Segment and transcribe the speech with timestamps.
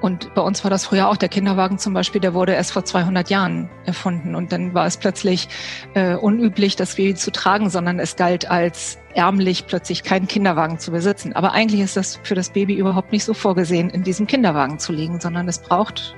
[0.00, 1.16] Und bei uns war das früher auch.
[1.16, 4.34] Der Kinderwagen zum Beispiel, der wurde erst vor 200 Jahren erfunden.
[4.34, 5.48] Und dann war es plötzlich
[5.94, 10.90] äh, unüblich, das Baby zu tragen, sondern es galt als ärmlich, plötzlich keinen Kinderwagen zu
[10.90, 11.34] besitzen.
[11.34, 14.92] Aber eigentlich ist das für das Baby überhaupt nicht so vorgesehen, in diesem Kinderwagen zu
[14.92, 16.14] liegen, sondern es braucht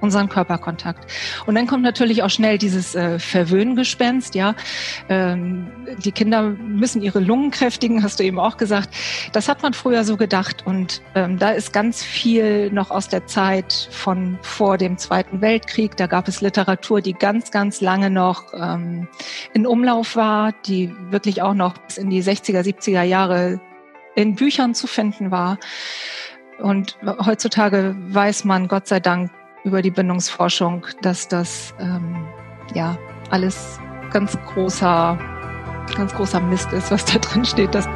[0.00, 1.10] unseren Körperkontakt.
[1.46, 4.54] Und dann kommt natürlich auch schnell dieses äh, Verwöhngespenst, ja.
[5.08, 8.90] Ähm, die Kinder müssen ihre Lungen kräftigen, hast du eben auch gesagt.
[9.32, 13.26] Das hat man früher so gedacht und ähm, da ist ganz viel noch aus der
[13.26, 15.96] Zeit von vor dem Zweiten Weltkrieg.
[15.96, 19.08] Da gab es Literatur, die ganz, ganz lange noch ähm,
[19.52, 23.60] in Umlauf war, die wirklich auch noch bis in die 60er, 70er Jahre
[24.14, 25.58] in Büchern zu finden war.
[26.58, 29.30] Und heutzutage weiß man Gott sei Dank
[29.64, 32.26] über die Bindungsforschung, dass das ähm,
[32.74, 32.96] ja
[33.30, 33.78] alles
[34.10, 35.18] ganz großer,
[35.96, 37.74] ganz großer Mist ist, was da drin steht.
[37.74, 37.88] Dass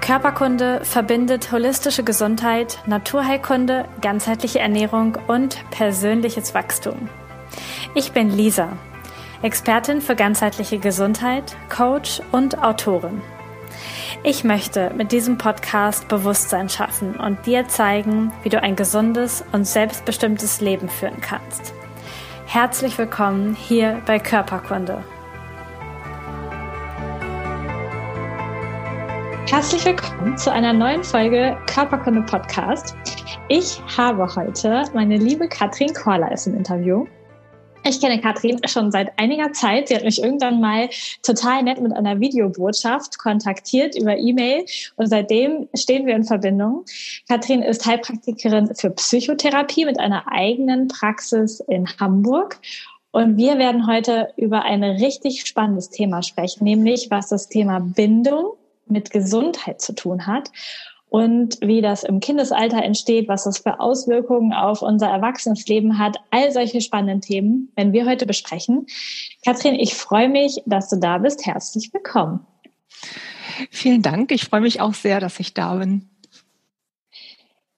[0.00, 7.08] Körperkunde verbindet holistische Gesundheit, Naturheilkunde, ganzheitliche Ernährung und persönliches Wachstum.
[7.94, 8.68] Ich bin Lisa,
[9.40, 13.22] Expertin für ganzheitliche Gesundheit, Coach und Autorin.
[14.26, 19.66] Ich möchte mit diesem Podcast Bewusstsein schaffen und dir zeigen, wie du ein gesundes und
[19.66, 21.74] selbstbestimmtes Leben führen kannst.
[22.46, 25.04] Herzlich willkommen hier bei Körperkunde.
[29.46, 32.96] Herzlich willkommen zu einer neuen Folge Körperkunde Podcast.
[33.48, 37.04] Ich habe heute meine liebe Katrin Korleis im Interview.
[37.86, 39.88] Ich kenne Katrin schon seit einiger Zeit.
[39.88, 40.88] Sie hat mich irgendwann mal
[41.22, 44.64] total nett mit einer Videobotschaft kontaktiert über E-Mail
[44.96, 46.86] und seitdem stehen wir in Verbindung.
[47.28, 52.58] Katrin ist Heilpraktikerin für Psychotherapie mit einer eigenen Praxis in Hamburg.
[53.10, 58.54] Und wir werden heute über ein richtig spannendes Thema sprechen, nämlich was das Thema Bindung
[58.86, 60.50] mit Gesundheit zu tun hat
[61.14, 66.16] und wie das im Kindesalter entsteht, was das für Auswirkungen auf unser Erwachsenenleben hat.
[66.32, 68.86] All solche spannenden Themen werden wir heute besprechen.
[69.44, 71.46] Katrin, ich freue mich, dass du da bist.
[71.46, 72.44] Herzlich willkommen.
[73.70, 74.32] Vielen Dank.
[74.32, 76.08] Ich freue mich auch sehr, dass ich da bin.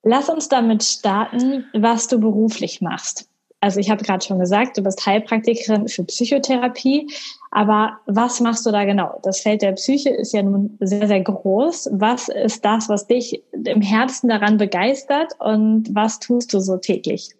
[0.01, 3.29] Lass uns damit starten, was du beruflich machst.
[3.59, 7.07] Also ich habe gerade schon gesagt, du bist Heilpraktikerin für Psychotherapie.
[7.57, 9.19] Aber was machst du da genau?
[9.23, 11.89] Das Feld der Psyche ist ja nun sehr, sehr groß.
[11.91, 17.31] Was ist das, was dich im Herzen daran begeistert und was tust du so täglich?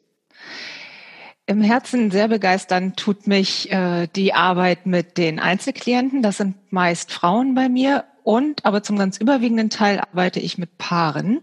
[1.46, 6.24] Im Herzen sehr begeisternd tut mich äh, die Arbeit mit den Einzelklienten.
[6.24, 10.78] Das sind meist Frauen bei mir und aber zum ganz überwiegenden Teil arbeite ich mit
[10.78, 11.40] Paaren.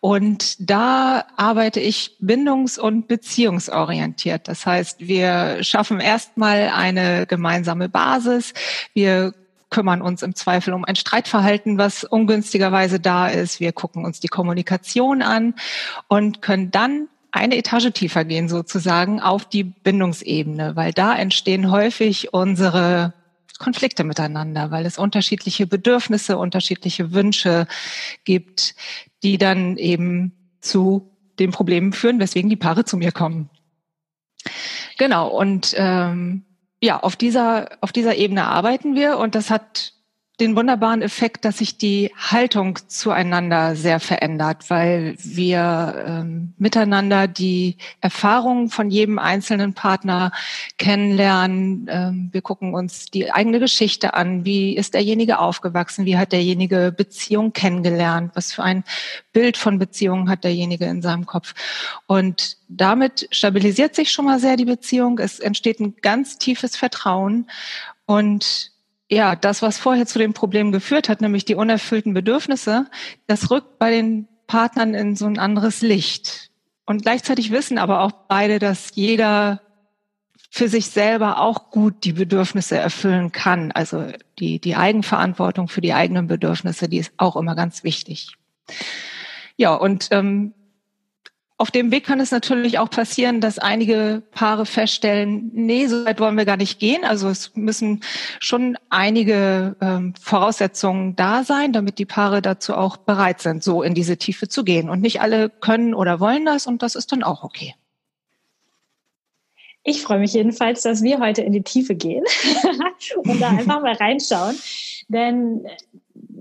[0.00, 4.48] Und da arbeite ich bindungs- und beziehungsorientiert.
[4.48, 8.54] Das heißt, wir schaffen erstmal eine gemeinsame Basis.
[8.94, 9.34] Wir
[9.68, 13.60] kümmern uns im Zweifel um ein Streitverhalten, was ungünstigerweise da ist.
[13.60, 15.52] Wir gucken uns die Kommunikation an
[16.08, 22.32] und können dann eine Etage tiefer gehen sozusagen auf die Bindungsebene, weil da entstehen häufig
[22.32, 23.12] unsere
[23.58, 27.66] Konflikte miteinander, weil es unterschiedliche Bedürfnisse, unterschiedliche Wünsche
[28.24, 28.74] gibt,
[29.22, 33.50] die dann eben zu den Problemen führen, weswegen die Paare zu mir kommen.
[34.98, 36.44] Genau, und ähm,
[36.80, 39.93] ja, auf dieser, auf dieser Ebene arbeiten wir und das hat
[40.40, 47.76] den wunderbaren Effekt, dass sich die Haltung zueinander sehr verändert, weil wir ähm, miteinander die
[48.00, 50.32] Erfahrungen von jedem einzelnen Partner
[50.76, 51.86] kennenlernen.
[51.88, 54.44] Ähm, wir gucken uns die eigene Geschichte an.
[54.44, 56.04] Wie ist derjenige aufgewachsen?
[56.04, 58.32] Wie hat derjenige Beziehung kennengelernt?
[58.34, 58.82] Was für ein
[59.32, 61.54] Bild von Beziehungen hat derjenige in seinem Kopf?
[62.06, 65.20] Und damit stabilisiert sich schon mal sehr die Beziehung.
[65.20, 67.48] Es entsteht ein ganz tiefes Vertrauen
[68.06, 68.73] und
[69.10, 72.86] ja, das, was vorher zu dem Problem geführt hat, nämlich die unerfüllten Bedürfnisse,
[73.26, 76.50] das rückt bei den Partnern in so ein anderes Licht.
[76.86, 79.60] Und gleichzeitig wissen aber auch beide, dass jeder
[80.50, 83.72] für sich selber auch gut die Bedürfnisse erfüllen kann.
[83.72, 84.06] Also
[84.38, 88.36] die, die Eigenverantwortung für die eigenen Bedürfnisse, die ist auch immer ganz wichtig.
[89.56, 90.54] Ja, und ähm,
[91.56, 96.18] auf dem Weg kann es natürlich auch passieren, dass einige Paare feststellen, nee, so weit
[96.18, 97.04] wollen wir gar nicht gehen.
[97.04, 98.02] Also es müssen
[98.40, 103.94] schon einige ähm, Voraussetzungen da sein, damit die Paare dazu auch bereit sind, so in
[103.94, 104.90] diese Tiefe zu gehen.
[104.90, 107.74] Und nicht alle können oder wollen das und das ist dann auch okay.
[109.84, 112.24] Ich freue mich jedenfalls, dass wir heute in die Tiefe gehen
[113.16, 114.58] und da einfach mal reinschauen.
[115.08, 115.66] Denn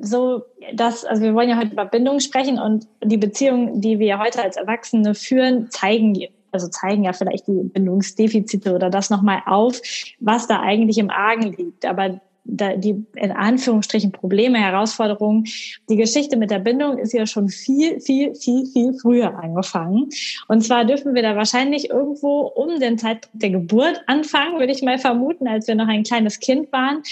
[0.04, 4.20] so, dass, also wir wollen ja heute über Bindung sprechen und die Beziehungen, die wir
[4.20, 9.82] heute als Erwachsene führen, zeigen, also zeigen ja vielleicht die Bindungsdefizite oder das nochmal auf,
[10.20, 11.86] was da eigentlich im Argen liegt.
[11.86, 15.46] Aber die in Anführungsstrichen Probleme, Herausforderungen.
[15.90, 20.10] Die Geschichte mit der Bindung ist ja schon viel, viel, viel, viel früher angefangen.
[20.48, 24.82] Und zwar dürfen wir da wahrscheinlich irgendwo um den Zeitpunkt der Geburt anfangen, würde ich
[24.82, 27.04] mal vermuten, als wir noch ein kleines Kind waren.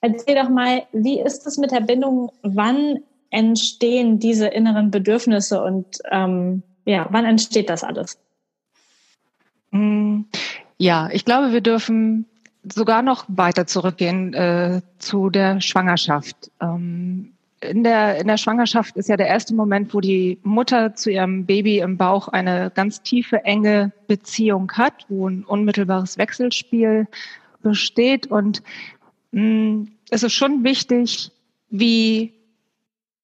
[0.00, 2.32] Erzähl doch mal, wie ist es mit der Bindung?
[2.42, 3.00] Wann
[3.30, 8.18] entstehen diese inneren Bedürfnisse und ähm, ja, wann entsteht das alles?
[9.70, 10.22] Mm,
[10.78, 12.26] ja, ich glaube, wir dürfen
[12.72, 16.50] sogar noch weiter zurückgehen äh, zu der Schwangerschaft.
[16.60, 21.10] Ähm, in der, in der Schwangerschaft ist ja der erste Moment, wo die Mutter zu
[21.10, 27.08] ihrem Baby im Bauch eine ganz tiefe, enge Beziehung hat, wo ein unmittelbares Wechselspiel
[27.62, 28.28] besteht.
[28.28, 28.62] Und
[29.32, 31.30] mh, mm, es ist schon wichtig,
[31.70, 32.32] wie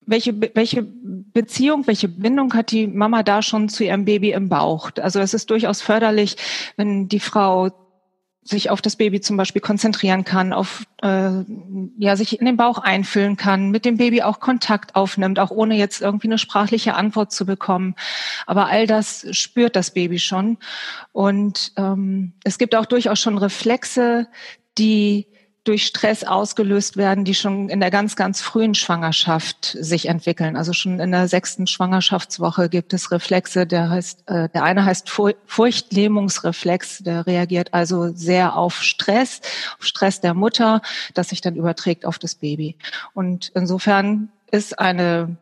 [0.06, 4.91] welche, welche Beziehung, welche Bindung hat die Mama da schon zu ihrem Baby im Bauch?
[5.00, 6.37] Also es ist durchaus förderlich,
[6.76, 7.70] wenn die Frau
[8.44, 11.31] sich auf das Baby zum Beispiel konzentrieren kann, auf äh,
[11.99, 15.76] ja sich in den Bauch einfüllen kann, mit dem Baby auch Kontakt aufnimmt, auch ohne
[15.76, 17.94] jetzt irgendwie eine sprachliche Antwort zu bekommen.
[18.46, 20.58] Aber all das spürt das Baby schon.
[21.12, 24.29] Und ähm, es gibt auch durchaus schon Reflexe,
[24.76, 25.26] die
[25.65, 30.57] durch Stress ausgelöst werden, die schon in der ganz, ganz frühen Schwangerschaft sich entwickeln.
[30.57, 35.09] Also schon in der sechsten Schwangerschaftswoche gibt es Reflexe, der heißt, äh, der eine heißt
[35.09, 39.41] Furchtlähmungsreflex, der reagiert also sehr auf Stress,
[39.79, 40.83] auf Stress der Mutter,
[41.15, 42.77] das sich dann überträgt auf das Baby.
[43.15, 45.37] Und insofern ist eine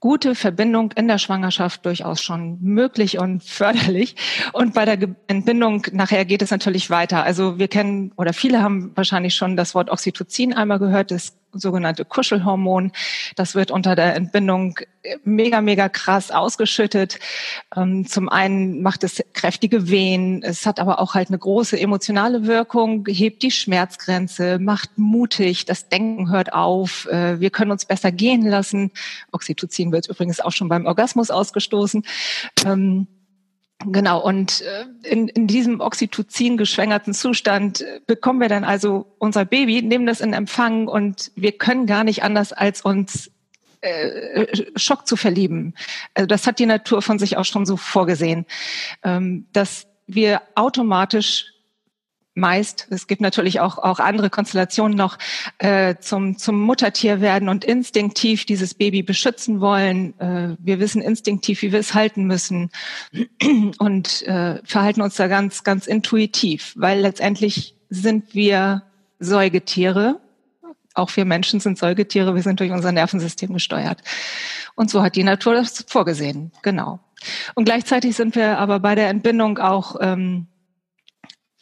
[0.00, 4.16] gute Verbindung in der Schwangerschaft durchaus schon möglich und förderlich.
[4.52, 7.24] Und bei der Entbindung nachher geht es natürlich weiter.
[7.24, 11.10] Also wir kennen oder viele haben wahrscheinlich schon das Wort Oxytocin einmal gehört.
[11.10, 12.92] Das sogenannte Kuschelhormon.
[13.34, 14.78] Das wird unter der Entbindung
[15.24, 17.18] mega, mega krass ausgeschüttet.
[17.74, 20.42] Ähm, zum einen macht es kräftige Wehen.
[20.42, 25.64] Es hat aber auch halt eine große emotionale Wirkung, hebt die Schmerzgrenze, macht mutig.
[25.64, 27.06] Das Denken hört auf.
[27.06, 28.90] Äh, wir können uns besser gehen lassen.
[29.32, 32.04] Oxytocin wird übrigens auch schon beim Orgasmus ausgestoßen.
[33.84, 39.44] Genau, und äh, in, in diesem Oxytocin geschwängerten Zustand äh, bekommen wir dann also unser
[39.44, 43.30] Baby, nehmen das in Empfang und wir können gar nicht anders, als uns
[43.82, 45.74] äh, Schock zu verlieben.
[46.14, 48.46] Also das hat die Natur von sich auch schon so vorgesehen,
[49.02, 51.52] ähm, dass wir automatisch
[52.36, 55.18] meist, es gibt natürlich auch, auch andere Konstellationen noch,
[55.58, 60.18] äh, zum, zum Muttertier werden und instinktiv dieses Baby beschützen wollen.
[60.20, 62.70] Äh, wir wissen instinktiv, wie wir es halten müssen
[63.78, 68.82] und äh, verhalten uns da ganz, ganz intuitiv, weil letztendlich sind wir
[69.18, 70.20] Säugetiere.
[70.94, 74.02] Auch wir Menschen sind Säugetiere, wir sind durch unser Nervensystem gesteuert.
[74.74, 77.00] Und so hat die Natur das vorgesehen, genau.
[77.54, 80.48] Und gleichzeitig sind wir aber bei der Entbindung auch ähm,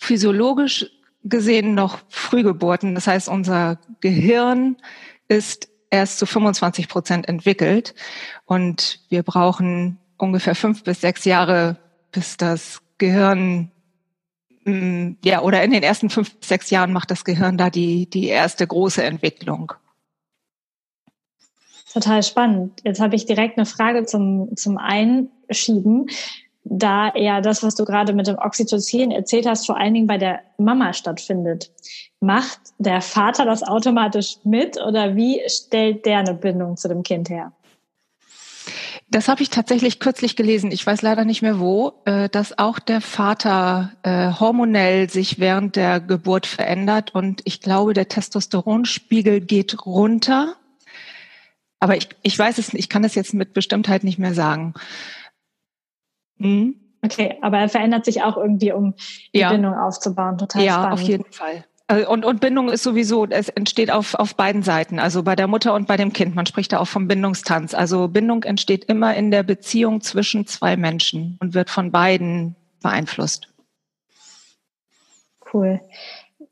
[0.04, 0.90] physiologisch
[1.24, 2.94] gesehen noch Frühgeburten.
[2.94, 4.76] Das heißt, unser Gehirn
[5.28, 7.94] ist erst zu 25 Prozent entwickelt
[8.44, 11.78] und wir brauchen ungefähr fünf bis sechs Jahre,
[12.12, 13.70] bis das Gehirn
[14.64, 18.08] mm, ja, oder in den ersten fünf, bis sechs Jahren macht das Gehirn da die,
[18.08, 19.72] die erste große Entwicklung.
[21.92, 22.80] Total spannend.
[22.84, 26.08] Jetzt habe ich direkt eine Frage zum, zum Einschieben
[26.64, 30.18] da eher das, was du gerade mit dem Oxytocin erzählt hast, vor allen Dingen bei
[30.18, 31.70] der Mama stattfindet.
[32.20, 37.28] Macht der Vater das automatisch mit oder wie stellt der eine Bindung zu dem Kind
[37.28, 37.52] her?
[39.10, 40.72] Das habe ich tatsächlich kürzlich gelesen.
[40.72, 45.76] Ich weiß leider nicht mehr wo, äh, dass auch der Vater äh, hormonell sich während
[45.76, 50.56] der Geburt verändert und ich glaube, der Testosteronspiegel geht runter.
[51.78, 54.72] Aber ich, ich weiß es, ich kann es jetzt mit Bestimmtheit nicht mehr sagen.
[56.44, 56.76] Mhm.
[57.02, 58.94] Okay, aber er verändert sich auch irgendwie, um
[59.34, 59.50] die ja.
[59.50, 60.38] Bindung aufzubauen.
[60.38, 60.92] Total ja, spannend.
[60.92, 61.64] auf jeden Fall.
[61.86, 65.48] Also, und, und Bindung ist sowieso, es entsteht auf, auf beiden Seiten, also bei der
[65.48, 66.34] Mutter und bei dem Kind.
[66.34, 67.74] Man spricht da auch vom Bindungstanz.
[67.74, 73.48] Also Bindung entsteht immer in der Beziehung zwischen zwei Menschen und wird von beiden beeinflusst.
[75.52, 75.80] Cool.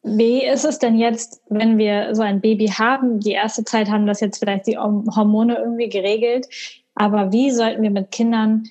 [0.03, 3.21] Wie ist es denn jetzt, wenn wir so ein Baby haben?
[3.21, 6.47] Die erste Zeit haben das jetzt vielleicht die Hormone irgendwie geregelt.
[6.95, 8.65] Aber wie sollten wir mit Kindern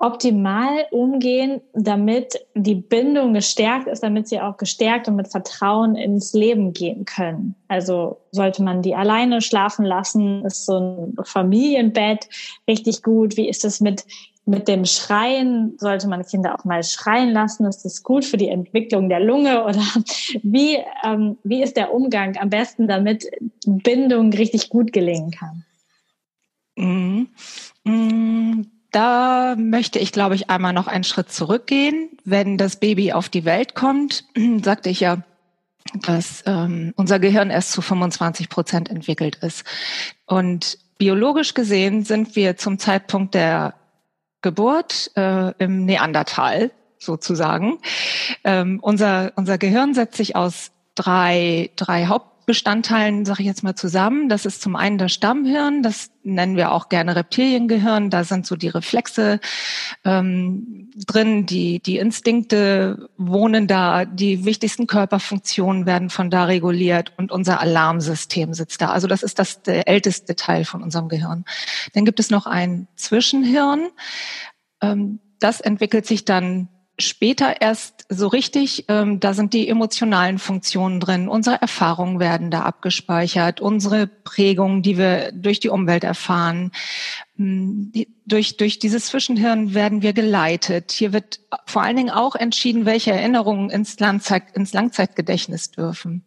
[0.00, 6.32] optimal umgehen, damit die Bindung gestärkt ist, damit sie auch gestärkt und mit Vertrauen ins
[6.32, 7.54] Leben gehen können.
[7.68, 12.28] Also sollte man die alleine schlafen lassen, ist so ein Familienbett
[12.66, 13.36] richtig gut.
[13.36, 14.04] Wie ist es mit
[14.46, 15.76] mit dem Schreien?
[15.78, 17.66] Sollte man Kinder auch mal schreien lassen?
[17.66, 19.64] Ist das gut für die Entwicklung der Lunge?
[19.66, 19.84] Oder
[20.42, 23.26] wie, ähm, wie ist der Umgang am besten, damit
[23.66, 25.64] Bindung richtig gut gelingen kann?
[26.74, 27.28] Mhm.
[27.84, 32.10] Mhm da möchte ich, glaube ich, einmal noch einen Schritt zurückgehen.
[32.24, 34.24] Wenn das Baby auf die Welt kommt,
[34.62, 35.22] sagte ich ja,
[35.94, 39.64] dass ähm, unser Gehirn erst zu 25 Prozent entwickelt ist.
[40.26, 43.74] Und biologisch gesehen sind wir zum Zeitpunkt der
[44.42, 47.78] Geburt äh, im Neandertal sozusagen.
[48.44, 53.76] Ähm, unser, unser Gehirn setzt sich aus drei, drei Haupt Bestandteilen, sage ich jetzt mal
[53.76, 54.28] zusammen.
[54.28, 58.10] Das ist zum einen das Stammhirn, das nennen wir auch gerne Reptiliengehirn.
[58.10, 59.38] Da sind so die Reflexe
[60.04, 67.30] ähm, drin, die, die Instinkte wohnen da, die wichtigsten Körperfunktionen werden von da reguliert und
[67.30, 68.88] unser Alarmsystem sitzt da.
[68.88, 71.44] Also das ist das älteste Teil von unserem Gehirn.
[71.94, 73.90] Dann gibt es noch ein Zwischenhirn.
[74.82, 76.68] Ähm, das entwickelt sich dann
[77.00, 82.62] später erst so richtig, ähm, da sind die emotionalen Funktionen drin, unsere Erfahrungen werden da
[82.62, 86.72] abgespeichert, unsere Prägungen, die wir durch die Umwelt erfahren.
[87.38, 87.92] Ähm,
[88.26, 90.92] durch, durch dieses Zwischenhirn werden wir geleitet.
[90.92, 96.24] Hier wird vor allen Dingen auch entschieden, welche Erinnerungen ins, Langzeit, ins Langzeitgedächtnis dürfen.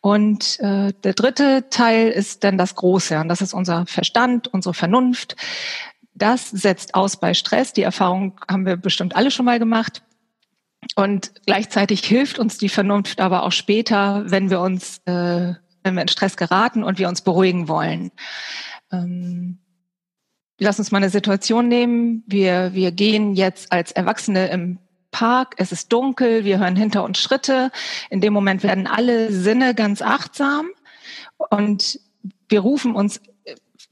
[0.00, 3.28] Und äh, der dritte Teil ist dann das Großhirn.
[3.28, 5.36] Das ist unser Verstand, unsere Vernunft.
[6.20, 7.72] Das setzt aus bei Stress.
[7.72, 10.02] Die Erfahrung haben wir bestimmt alle schon mal gemacht.
[10.94, 16.02] Und gleichzeitig hilft uns die Vernunft aber auch später, wenn wir uns, äh, wenn wir
[16.02, 18.10] in Stress geraten und wir uns beruhigen wollen.
[18.92, 19.60] Ähm,
[20.58, 22.22] lass uns mal eine Situation nehmen.
[22.26, 24.78] Wir, wir gehen jetzt als Erwachsene im
[25.12, 27.70] Park, es ist dunkel, wir hören hinter uns Schritte.
[28.10, 30.68] In dem Moment werden alle Sinne ganz achtsam
[31.50, 31.98] und
[32.48, 33.20] wir rufen uns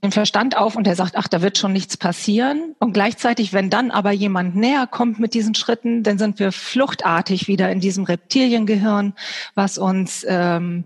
[0.02, 2.76] den Verstand auf und er sagt, ach, da wird schon nichts passieren.
[2.78, 7.48] Und gleichzeitig, wenn dann aber jemand näher kommt mit diesen Schritten, dann sind wir fluchtartig
[7.48, 9.14] wieder in diesem Reptiliengehirn,
[9.54, 10.84] was uns ähm,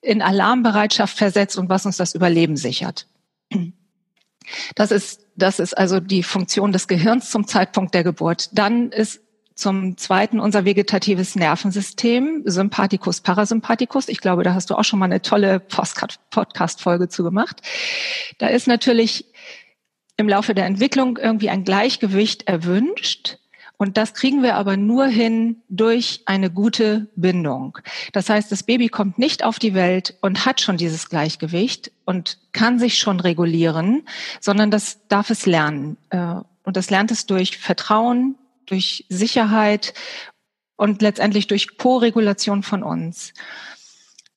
[0.00, 3.06] in Alarmbereitschaft versetzt und was uns das Überleben sichert.
[4.74, 8.50] Das ist, das ist also die Funktion des Gehirns zum Zeitpunkt der Geburt.
[8.52, 9.20] Dann ist
[9.60, 14.08] zum Zweiten unser vegetatives Nervensystem, Sympathikus, Parasympathikus.
[14.08, 17.62] Ich glaube, da hast du auch schon mal eine tolle Podcast-Folge zu gemacht.
[18.38, 19.26] Da ist natürlich
[20.16, 23.38] im Laufe der Entwicklung irgendwie ein Gleichgewicht erwünscht.
[23.78, 27.78] Und das kriegen wir aber nur hin durch eine gute Bindung.
[28.12, 32.36] Das heißt, das Baby kommt nicht auf die Welt und hat schon dieses Gleichgewicht und
[32.52, 34.02] kann sich schon regulieren,
[34.38, 35.96] sondern das darf es lernen.
[36.10, 38.36] Äh, und das lernt es durch Vertrauen,
[38.70, 39.94] durch Sicherheit
[40.76, 43.34] und letztendlich durch Co-Regulation von uns.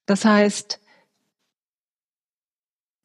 [0.06, 0.80] Das heißt,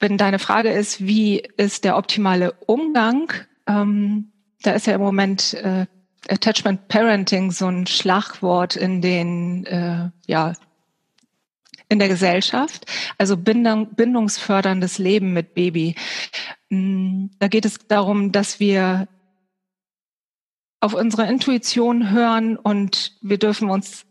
[0.01, 3.33] wenn deine Frage ist, wie ist der optimale Umgang,
[3.67, 4.33] ähm,
[4.63, 5.87] da ist ja im Moment äh,
[6.29, 10.55] Attachment Parenting so ein Schlagwort in den äh, ja
[11.89, 12.85] in der Gesellschaft,
[13.17, 15.95] also Bindung, bindungsförderndes Leben mit Baby.
[16.69, 19.09] Mm, da geht es darum, dass wir
[20.81, 24.05] auf unsere Intuition hören und wir dürfen uns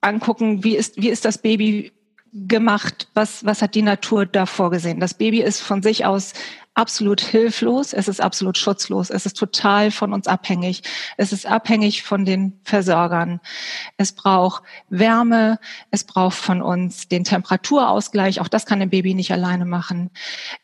[0.00, 1.92] angucken, wie ist, wie ist das Baby
[2.32, 3.08] gemacht?
[3.14, 5.00] Was, was hat die Natur da vorgesehen?
[5.00, 6.32] Das Baby ist von sich aus
[6.74, 7.92] absolut hilflos.
[7.92, 9.10] Es ist absolut schutzlos.
[9.10, 10.82] Es ist total von uns abhängig.
[11.16, 13.40] Es ist abhängig von den Versorgern.
[13.96, 15.60] Es braucht Wärme.
[15.90, 18.40] Es braucht von uns den Temperaturausgleich.
[18.40, 20.10] Auch das kann ein Baby nicht alleine machen.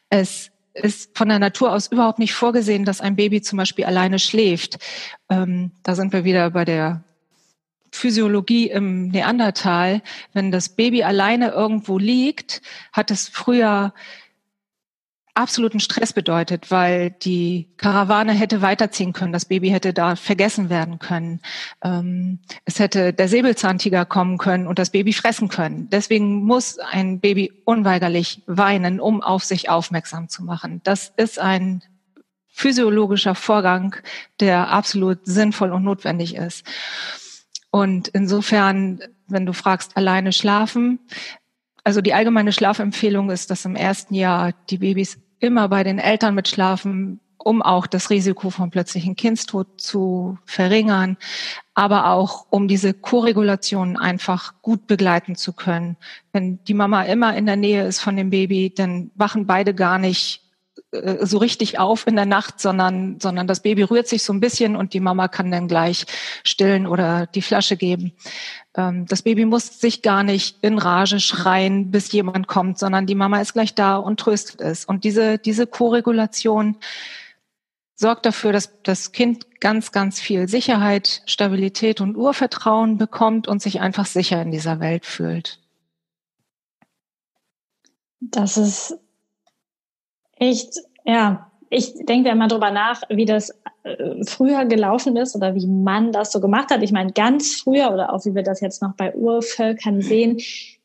[0.08, 4.18] Es ist von der Natur aus überhaupt nicht vorgesehen, dass ein Baby zum Beispiel alleine
[4.18, 4.78] schläft.
[5.28, 7.04] Ähm, da sind wir wieder bei der
[7.92, 10.02] Physiologie im Neandertal.
[10.32, 12.62] Wenn das Baby alleine irgendwo liegt,
[12.92, 13.92] hat es früher
[15.40, 20.98] absoluten Stress bedeutet, weil die Karawane hätte weiterziehen können, das Baby hätte da vergessen werden
[20.98, 21.40] können.
[21.82, 25.88] Ähm, es hätte der Säbelzahntiger kommen können und das Baby fressen können.
[25.90, 30.80] Deswegen muss ein Baby unweigerlich weinen, um auf sich aufmerksam zu machen.
[30.84, 31.82] Das ist ein
[32.48, 33.96] physiologischer Vorgang,
[34.38, 36.66] der absolut sinnvoll und notwendig ist.
[37.70, 40.98] Und insofern, wenn du fragst, alleine schlafen,
[41.84, 46.34] also die allgemeine Schlafempfehlung ist, dass im ersten Jahr die Babys immer bei den Eltern
[46.34, 51.16] mitschlafen, um auch das Risiko von plötzlichen Kindstod zu verringern,
[51.74, 55.96] aber auch um diese Koregulation einfach gut begleiten zu können.
[56.32, 59.98] Wenn die Mama immer in der Nähe ist von dem Baby, dann wachen beide gar
[59.98, 60.39] nicht
[60.92, 64.40] äh, so richtig auf in der Nacht, sondern, sondern das Baby rührt sich so ein
[64.40, 66.06] bisschen und die Mama kann dann gleich
[66.44, 68.12] stillen oder die Flasche geben.
[68.74, 73.14] Ähm, das Baby muss sich gar nicht in Rage schreien, bis jemand kommt, sondern die
[73.14, 74.84] Mama ist gleich da und tröstet es.
[74.84, 76.76] Und diese, diese Koregulation
[77.94, 83.80] sorgt dafür, dass das Kind ganz, ganz viel Sicherheit, Stabilität und Urvertrauen bekommt und sich
[83.80, 85.60] einfach sicher in dieser Welt fühlt.
[88.20, 88.98] Das ist
[90.40, 93.50] echt, ja, ich denke ja immer drüber nach, wie das
[93.84, 96.82] äh, früher gelaufen ist oder wie man das so gemacht hat.
[96.82, 100.40] Ich meine, ganz früher oder auch wie wir das jetzt noch bei Urvölkern sehen,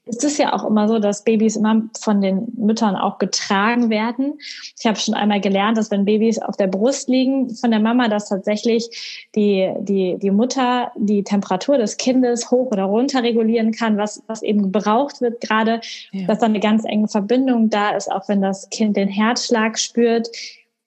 [0.05, 4.39] ist es ja auch immer so, dass Babys immer von den Müttern auch getragen werden.
[4.79, 8.07] Ich habe schon einmal gelernt, dass wenn Babys auf der Brust liegen von der Mama,
[8.07, 13.97] dass tatsächlich die, die, die Mutter die Temperatur des Kindes hoch oder runter regulieren kann,
[13.97, 15.81] was, was eben gebraucht wird gerade,
[16.12, 16.27] ja.
[16.27, 20.29] dass da eine ganz enge Verbindung da ist, auch wenn das Kind den Herzschlag spürt.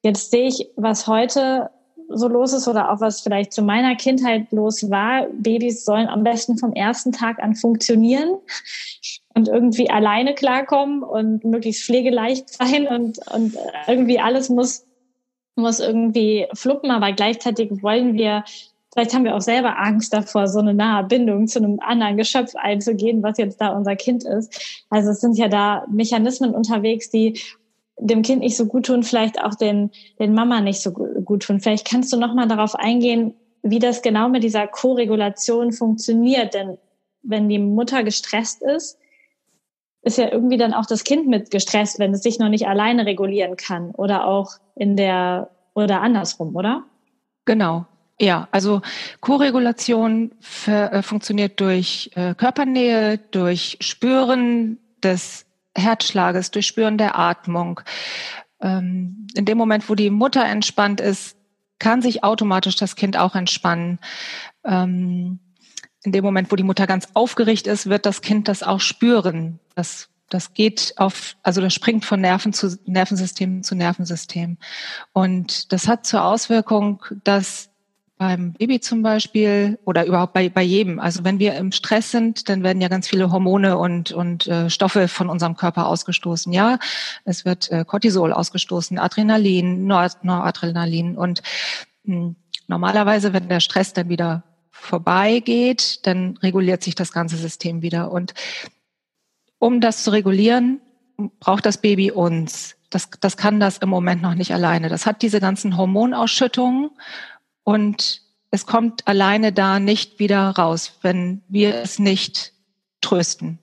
[0.05, 1.71] Jetzt sehe ich, was heute
[2.09, 5.27] so los ist oder auch was vielleicht zu meiner Kindheit los war.
[5.33, 8.37] Babys sollen am besten vom ersten Tag an funktionieren
[9.35, 14.87] und irgendwie alleine klarkommen und möglichst pflegeleicht sein und, und irgendwie alles muss,
[15.55, 18.45] muss irgendwie fluppen, aber gleichzeitig wollen wir
[18.95, 22.57] Vielleicht haben wir auch selber Angst davor, so eine nahe Bindung zu einem anderen Geschöpf
[22.57, 24.85] einzugehen, was jetzt da unser Kind ist.
[24.91, 27.39] Also es sind ja da Mechanismen unterwegs, die
[27.99, 31.61] dem Kind nicht so gut tun, vielleicht auch den, den Mama nicht so gut tun.
[31.61, 36.55] Vielleicht kannst du noch mal darauf eingehen, wie das genau mit dieser Co-Regulation funktioniert.
[36.55, 36.79] Denn
[37.23, 38.99] wenn die Mutter gestresst ist,
[40.03, 43.05] ist ja irgendwie dann auch das Kind mit gestresst, wenn es sich noch nicht alleine
[43.05, 46.85] regulieren kann oder auch in der oder andersrum, oder?
[47.45, 47.87] Genau.
[48.21, 48.81] Ja, also
[49.21, 50.33] Co-Regulation
[50.67, 55.47] äh, funktioniert durch äh, Körpernähe, durch Spüren des
[55.79, 57.81] Herzschlages, durch Spüren der Atmung.
[58.61, 61.37] Ähm, in dem Moment, wo die Mutter entspannt ist,
[61.79, 63.99] kann sich automatisch das Kind auch entspannen.
[64.65, 65.39] Ähm,
[66.03, 69.61] in dem Moment, wo die Mutter ganz aufgeregt ist, wird das Kind das auch spüren.
[69.75, 74.59] Das, das geht auf, also das springt von Nerven zu Nervensystem zu Nervensystem.
[75.13, 77.71] Und das hat zur Auswirkung, dass
[78.19, 80.99] beim Baby zum Beispiel oder überhaupt bei, bei jedem.
[80.99, 84.69] Also wenn wir im Stress sind, dann werden ja ganz viele Hormone und, und äh,
[84.69, 86.53] Stoffe von unserem Körper ausgestoßen.
[86.53, 86.79] Ja,
[87.25, 91.17] es wird äh, Cortisol ausgestoßen, Adrenalin, Nor Noradrenalin.
[91.17, 91.43] Und
[92.05, 97.83] mh, hm, normalerweise, wenn der Stress dann wieder vorbeigeht, dann reguliert sich das ganze System
[97.83, 98.11] wieder.
[98.11, 98.35] Und
[99.59, 100.81] um das zu regulieren,
[101.41, 102.77] braucht das Baby uns.
[102.91, 104.89] Das, das kann das im Moment noch nicht alleine.
[104.89, 106.91] Das hat diese ganzen Hormonausschüttungen
[107.69, 112.55] und es kommt alleine da nicht wieder raus, wenn wir es nicht
[113.03, 113.59] trösten.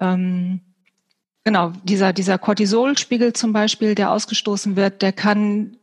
[0.00, 0.62] Ähm,
[1.44, 5.76] genau, dieser, dieser Cortisolspiegel zum Beispiel, der ausgestoßen wird, der kann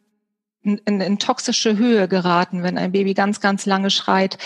[0.63, 2.63] in, in, in toxische Höhe geraten.
[2.63, 4.39] Wenn ein Baby ganz, ganz lange schreit,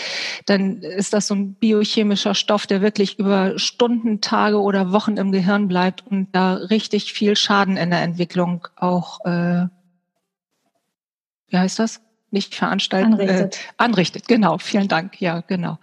[0.44, 5.32] dann ist das so ein biochemischer Stoff, der wirklich über Stunden, Tage oder Wochen im
[5.32, 9.68] Gehirn bleibt und da richtig viel Schaden in der Entwicklung auch, äh,
[11.46, 12.02] wie heißt das?
[12.30, 13.56] Nicht veranstalten, anrichtet.
[13.56, 14.28] Äh, anrichtet.
[14.28, 15.20] Genau, vielen Dank.
[15.20, 15.78] Ja, genau.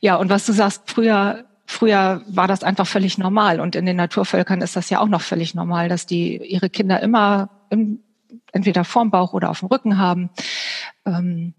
[0.00, 3.94] Ja, und was du sagst, früher Früher war das einfach völlig normal und in den
[3.94, 8.00] Naturvölkern ist das ja auch noch völlig normal, dass die ihre Kinder immer im,
[8.50, 10.30] entweder vorm Bauch oder auf dem Rücken haben.
[11.06, 11.54] Ähm,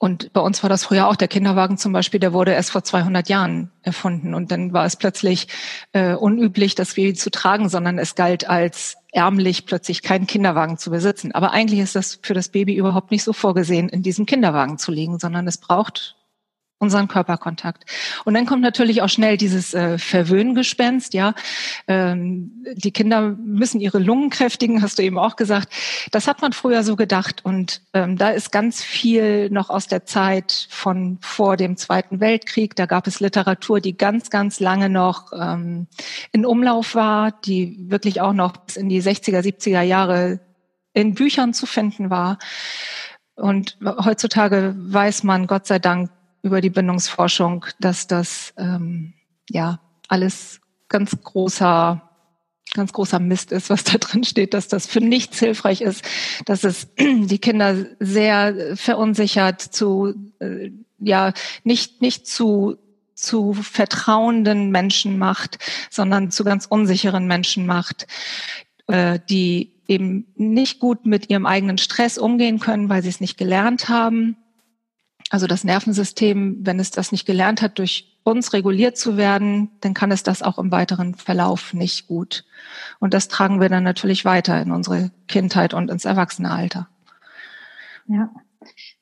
[0.00, 1.14] und bei uns war das früher auch.
[1.14, 4.32] Der Kinderwagen zum Beispiel, der wurde erst vor 200 Jahren erfunden.
[4.32, 5.46] Und dann war es plötzlich
[5.92, 10.90] äh, unüblich, das Baby zu tragen, sondern es galt als ärmlich, plötzlich keinen Kinderwagen zu
[10.90, 11.32] besitzen.
[11.32, 14.90] Aber eigentlich ist das für das Baby überhaupt nicht so vorgesehen, in diesem Kinderwagen zu
[14.90, 16.16] liegen, sondern es braucht
[16.80, 17.84] unseren Körperkontakt.
[18.24, 21.34] Und dann kommt natürlich auch schnell dieses äh, Verwöhngespenst, ja.
[21.86, 25.68] Ähm, die Kinder müssen ihre Lungen kräftigen, hast du eben auch gesagt.
[26.10, 27.44] Das hat man früher so gedacht.
[27.44, 32.74] Und ähm, da ist ganz viel noch aus der Zeit von vor dem Zweiten Weltkrieg.
[32.76, 35.86] Da gab es Literatur, die ganz, ganz lange noch ähm,
[36.32, 40.40] in Umlauf war, die wirklich auch noch bis in die 60er, 70er Jahre
[40.94, 42.38] in Büchern zu finden war.
[43.34, 46.10] Und heutzutage weiß man, Gott sei Dank,
[46.42, 49.14] über die Bindungsforschung, dass das ähm,
[49.48, 52.02] ja alles ganz großer
[52.72, 56.04] ganz großer Mist ist, was da drin steht, dass das für nichts hilfreich ist,
[56.44, 61.32] dass es die Kinder sehr verunsichert zu äh, ja
[61.64, 62.78] nicht nicht zu
[63.14, 65.58] zu vertrauenden Menschen macht,
[65.90, 68.06] sondern zu ganz unsicheren Menschen macht,
[68.86, 73.36] äh, die eben nicht gut mit ihrem eigenen Stress umgehen können, weil sie es nicht
[73.36, 74.36] gelernt haben
[75.30, 79.94] also das Nervensystem, wenn es das nicht gelernt hat, durch uns reguliert zu werden, dann
[79.94, 82.44] kann es das auch im weiteren Verlauf nicht gut.
[82.98, 86.88] Und das tragen wir dann natürlich weiter in unsere Kindheit und ins Erwachsenealter.
[88.08, 88.30] Ja.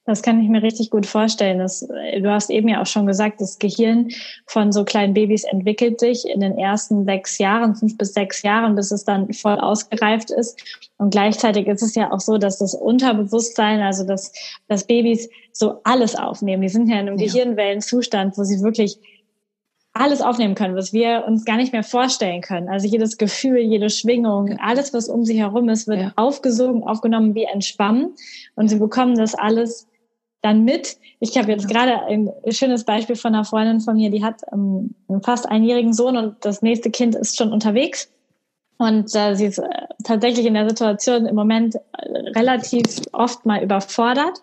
[0.04, 1.58] Das kann ich mir richtig gut vorstellen.
[1.58, 4.08] Das, du hast eben ja auch schon gesagt, das Gehirn
[4.46, 8.74] von so kleinen Babys entwickelt sich in den ersten sechs Jahren, fünf bis sechs Jahren,
[8.74, 10.58] bis es dann voll ausgereift ist.
[10.96, 14.32] Und gleichzeitig ist es ja auch so, dass das Unterbewusstsein, also dass,
[14.66, 16.62] dass Babys so alles aufnehmen.
[16.62, 17.26] Die sind ja in einem ja.
[17.26, 18.98] Gehirnwellenzustand, wo sie wirklich
[19.92, 22.68] alles aufnehmen können, was wir uns gar nicht mehr vorstellen können.
[22.68, 26.12] Also jedes Gefühl, jede Schwingung, alles, was um sie herum ist, wird ja.
[26.14, 28.14] aufgesogen, aufgenommen wie entspannen.
[28.54, 29.88] Und sie bekommen das alles
[30.42, 30.98] dann mit.
[31.18, 34.94] Ich habe jetzt gerade ein schönes Beispiel von einer Freundin von mir, die hat ähm,
[35.08, 38.08] einen fast einjährigen Sohn und das nächste Kind ist schon unterwegs.
[38.78, 39.68] Und äh, sie ist äh,
[40.04, 41.80] tatsächlich in der Situation im Moment äh,
[42.36, 44.40] relativ oft mal überfordert.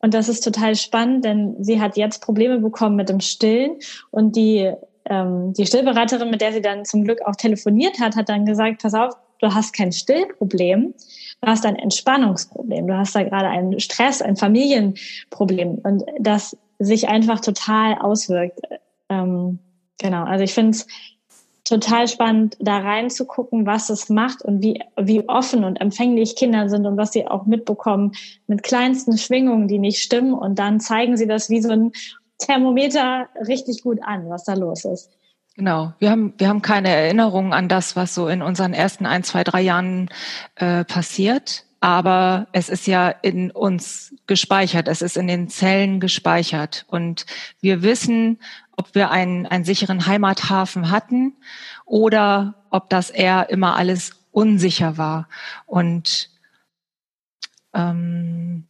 [0.00, 3.78] Und das ist total spannend, denn sie hat jetzt Probleme bekommen mit dem Stillen.
[4.10, 4.72] Und die
[5.08, 8.82] ähm, die Stillberaterin, mit der sie dann zum Glück auch telefoniert hat, hat dann gesagt,
[8.82, 10.94] pass auf, du hast kein Stillproblem,
[11.40, 15.80] du hast ein Entspannungsproblem, du hast da gerade einen Stress, ein Familienproblem.
[15.82, 18.60] Und das sich einfach total auswirkt.
[19.08, 19.60] Ähm,
[20.00, 20.86] genau, also ich finde es
[21.66, 26.86] total spannend, da reinzugucken, was es macht und wie, wie offen und empfänglich Kinder sind
[26.86, 28.12] und was sie auch mitbekommen
[28.46, 30.32] mit kleinsten Schwingungen, die nicht stimmen.
[30.32, 31.92] Und dann zeigen sie das wie so ein
[32.38, 35.10] Thermometer richtig gut an, was da los ist.
[35.56, 35.92] Genau.
[35.98, 39.42] Wir haben, wir haben keine Erinnerung an das, was so in unseren ersten ein, zwei,
[39.42, 40.08] drei Jahren
[40.56, 41.64] äh, passiert.
[41.80, 44.88] Aber es ist ja in uns gespeichert.
[44.88, 46.84] Es ist in den Zellen gespeichert.
[46.88, 47.26] Und
[47.60, 48.38] wir wissen,
[48.76, 51.34] ob wir einen, einen sicheren Heimathafen hatten
[51.84, 55.28] oder ob das eher immer alles unsicher war.
[55.64, 56.30] Und
[57.72, 58.66] ähm,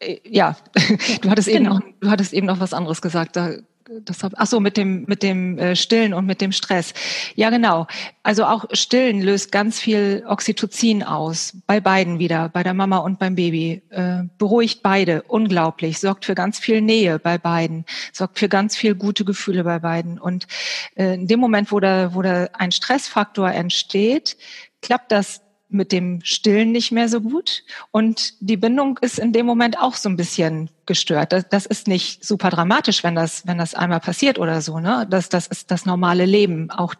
[0.00, 0.56] äh, ja,
[1.20, 1.76] du hattest genau.
[1.76, 3.36] eben noch, du hattest eben noch was anderes gesagt.
[3.36, 3.56] Da
[4.02, 6.92] das hab, ach so mit dem mit dem äh, Stillen und mit dem Stress.
[7.36, 7.86] Ja, genau.
[8.22, 13.18] Also auch Stillen löst ganz viel Oxytocin aus bei beiden wieder, bei der Mama und
[13.18, 13.82] beim Baby.
[13.90, 18.94] Äh, beruhigt beide unglaublich, sorgt für ganz viel Nähe bei beiden, sorgt für ganz viel
[18.94, 20.18] gute Gefühle bei beiden.
[20.18, 20.46] Und
[20.94, 24.36] äh, in dem Moment, wo da wo da ein Stressfaktor entsteht,
[24.82, 27.62] klappt das mit dem Stillen nicht mehr so gut.
[27.90, 31.32] Und die Bindung ist in dem Moment auch so ein bisschen gestört.
[31.32, 34.80] Das, das ist nicht super dramatisch, wenn das, wenn das einmal passiert oder so.
[34.80, 35.06] Ne?
[35.10, 36.70] Das, das ist das normale Leben.
[36.70, 36.94] Auch,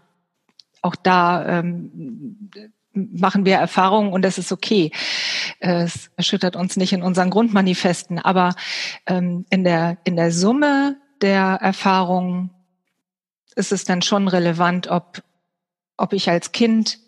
[0.82, 2.50] auch da ähm,
[2.92, 4.92] machen wir Erfahrungen und das ist okay.
[5.60, 8.18] Es erschüttert uns nicht in unseren Grundmanifesten.
[8.18, 8.54] Aber
[9.06, 12.50] ähm, in, der, in der Summe der Erfahrungen
[13.56, 15.22] ist es dann schon relevant, ob,
[15.96, 16.98] ob ich als Kind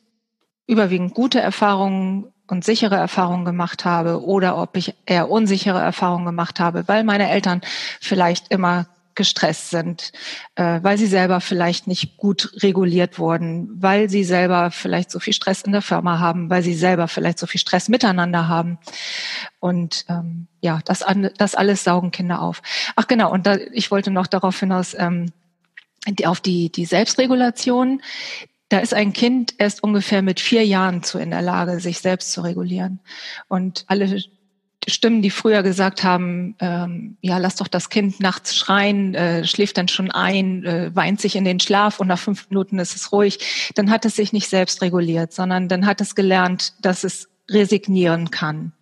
[0.71, 6.61] überwiegend gute Erfahrungen und sichere Erfahrungen gemacht habe oder ob ich eher unsichere Erfahrungen gemacht
[6.61, 7.61] habe, weil meine Eltern
[8.01, 10.13] vielleicht immer gestresst sind,
[10.55, 15.33] äh, weil sie selber vielleicht nicht gut reguliert wurden, weil sie selber vielleicht so viel
[15.33, 18.79] Stress in der Firma haben, weil sie selber vielleicht so viel Stress miteinander haben.
[19.59, 21.05] Und ähm, ja, das,
[21.37, 22.63] das alles saugen Kinder auf.
[22.97, 25.33] Ach genau, und da, ich wollte noch darauf hinaus, ähm,
[26.09, 28.01] die, auf die, die Selbstregulation,
[28.71, 32.33] da ist ein Kind erst ungefähr mit vier Jahren zu in der Lage, sich selbst
[32.33, 33.01] zu regulieren.
[33.49, 34.23] Und alle
[34.89, 39.77] Stimmen, die früher gesagt haben, ähm, ja, lass doch das Kind nachts schreien, äh, schläft
[39.77, 43.13] dann schon ein, äh, weint sich in den Schlaf und nach fünf Minuten ist es
[43.13, 47.29] ruhig, dann hat es sich nicht selbst reguliert, sondern dann hat es gelernt, dass es
[47.51, 48.73] resignieren kann.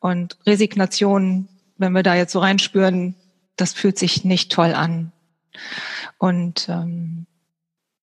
[0.00, 3.14] Und Resignation, wenn wir da jetzt so reinspüren,
[3.56, 5.12] das fühlt sich nicht toll an.
[6.18, 7.26] Und ähm,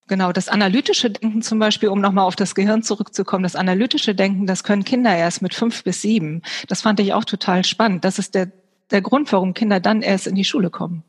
[0.07, 4.45] Genau, das analytische Denken zum Beispiel, um nochmal auf das Gehirn zurückzukommen, das analytische Denken,
[4.45, 6.43] das können Kinder erst mit fünf bis sieben.
[6.67, 8.05] Das fand ich auch total spannend.
[8.05, 8.51] Das ist der,
[8.91, 11.03] der Grund, warum Kinder dann erst in die Schule kommen.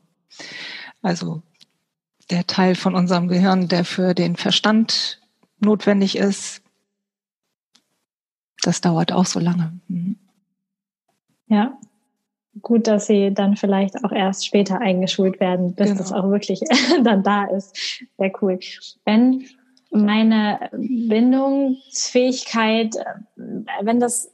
[1.03, 1.43] Also
[2.31, 5.21] der Teil von unserem Gehirn, der für den Verstand
[5.59, 6.63] notwendig ist,
[8.63, 9.79] das dauert auch so lange.
[9.87, 10.17] Mhm.
[11.47, 11.77] Ja,
[12.61, 15.99] gut, dass sie dann vielleicht auch erst später eingeschult werden, bis genau.
[15.99, 16.59] das auch wirklich
[17.03, 17.75] dann da ist.
[18.17, 18.59] Sehr cool.
[19.05, 19.45] Wenn
[19.89, 23.15] meine Bindungsfähigkeit, äh,
[23.81, 24.29] wenn das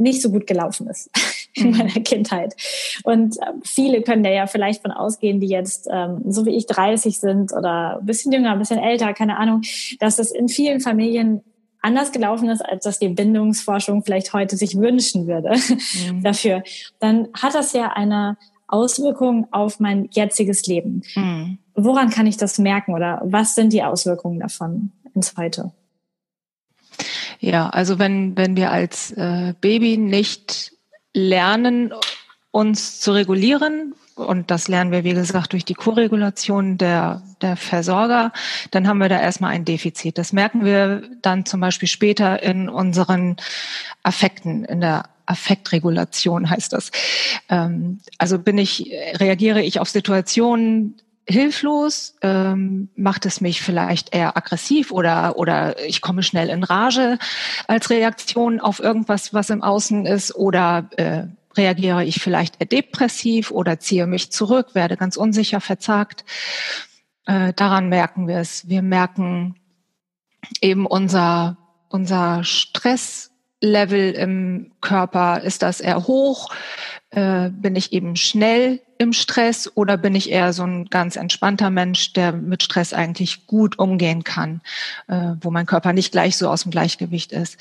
[0.00, 1.10] nicht so gut gelaufen ist
[1.54, 1.76] in mhm.
[1.76, 2.56] meiner Kindheit.
[3.04, 6.66] Und äh, viele können da ja vielleicht von ausgehen, die jetzt ähm, so wie ich
[6.66, 9.62] 30 sind oder ein bisschen jünger, ein bisschen älter, keine Ahnung,
[10.00, 11.42] dass es in vielen Familien
[11.82, 15.54] anders gelaufen ist, als das die Bindungsforschung vielleicht heute sich wünschen würde
[16.10, 16.22] mhm.
[16.22, 16.62] dafür,
[16.98, 21.02] dann hat das ja eine Auswirkung auf mein jetziges Leben.
[21.14, 21.58] Mhm.
[21.74, 25.72] Woran kann ich das merken oder was sind die Auswirkungen davon ins Heute?
[27.40, 30.72] Ja, also wenn, wenn wir als äh, Baby nicht
[31.14, 31.92] lernen,
[32.50, 38.32] uns zu regulieren, und das lernen wir, wie gesagt, durch die Koregulation der, der Versorger,
[38.70, 40.18] dann haben wir da erstmal ein Defizit.
[40.18, 43.36] Das merken wir dann zum Beispiel später in unseren
[44.02, 46.90] Affekten, in der Affektregulation heißt das.
[47.48, 52.16] Ähm, also bin ich, reagiere ich auf Situationen hilflos?
[52.22, 57.18] Ähm, macht es mich vielleicht eher aggressiv oder, oder ich komme schnell in Rage
[57.68, 60.34] als Reaktion auf irgendwas, was im Außen ist?
[60.34, 61.24] Oder äh,
[61.56, 66.24] reagiere ich vielleicht depressiv oder ziehe mich zurück, werde ganz unsicher, verzagt.
[67.26, 68.68] Äh, daran merken wir es.
[68.68, 69.56] Wir merken
[70.60, 71.56] eben unser,
[71.88, 75.42] unser Stresslevel im Körper.
[75.42, 76.50] Ist das eher hoch?
[77.10, 81.70] Äh, bin ich eben schnell im Stress oder bin ich eher so ein ganz entspannter
[81.70, 84.60] Mensch, der mit Stress eigentlich gut umgehen kann,
[85.08, 87.58] äh, wo mein Körper nicht gleich so aus dem Gleichgewicht ist.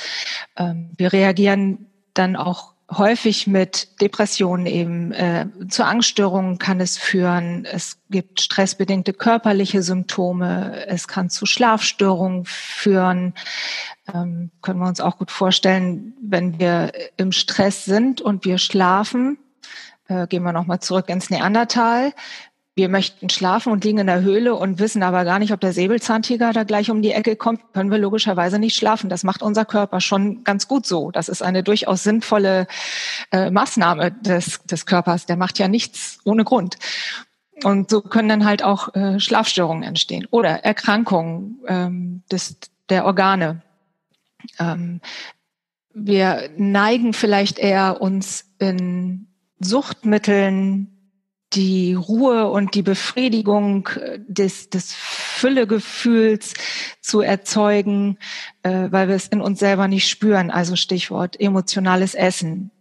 [0.57, 7.65] Ähm, wir reagieren dann auch häufig mit Depressionen eben äh, zu Angststörungen kann es führen.
[7.65, 10.85] Es gibt stressbedingte körperliche Symptome.
[10.87, 13.33] Es kann zu Schlafstörungen führen.
[14.13, 19.37] Ähm, können wir uns auch gut vorstellen, wenn wir im Stress sind und wir schlafen.
[20.07, 22.13] Äh, gehen wir nochmal zurück ins Neandertal
[22.79, 25.73] wir möchten schlafen und liegen in der Höhle und wissen aber gar nicht, ob der
[25.73, 29.09] Säbelzahntiger da gleich um die Ecke kommt, können wir logischerweise nicht schlafen.
[29.09, 31.11] Das macht unser Körper schon ganz gut so.
[31.11, 32.67] Das ist eine durchaus sinnvolle
[33.33, 35.25] äh, Maßnahme des, des Körpers.
[35.25, 36.77] Der macht ja nichts ohne Grund.
[37.65, 42.55] Und so können dann halt auch äh, Schlafstörungen entstehen oder Erkrankungen ähm, des,
[42.87, 43.61] der Organe.
[44.57, 45.01] Ähm,
[45.93, 49.27] wir neigen vielleicht eher uns in
[49.59, 50.98] Suchtmitteln
[51.53, 56.53] die Ruhe und die Befriedigung äh, des, des Füllegefühls
[57.01, 58.17] zu erzeugen,
[58.63, 60.51] äh, weil wir es in uns selber nicht spüren.
[60.51, 62.71] Also Stichwort emotionales Essen,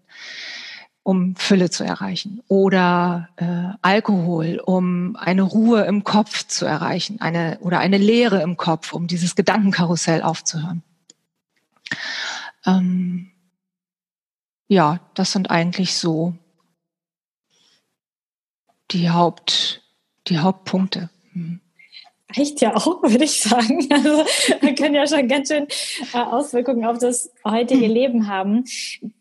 [1.02, 2.42] um Fülle zu erreichen.
[2.48, 7.20] Oder äh, Alkohol, um eine Ruhe im Kopf zu erreichen.
[7.20, 10.82] Eine, oder eine Leere im Kopf, um dieses Gedankenkarussell aufzuhören.
[12.66, 13.30] Ähm,
[14.66, 16.34] ja, das sind eigentlich so
[18.90, 19.82] die Haupt,
[20.28, 21.10] die Hauptpunkte.
[21.32, 21.60] Hm.
[22.36, 23.86] Reicht ja auch, würde ich sagen.
[23.90, 24.24] Also
[24.62, 25.66] man kann ja schon ganz schön
[26.12, 27.92] äh, Auswirkungen auf das heutige hm.
[27.92, 28.64] Leben haben.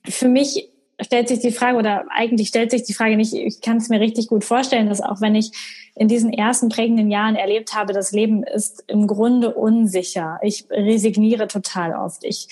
[0.05, 3.77] Für mich stellt sich die Frage, oder eigentlich stellt sich die Frage nicht, ich kann
[3.77, 5.51] es mir richtig gut vorstellen, dass auch wenn ich
[5.95, 10.39] in diesen ersten prägenden Jahren erlebt habe, das Leben ist im Grunde unsicher.
[10.41, 12.23] Ich resigniere total oft.
[12.23, 12.47] Ich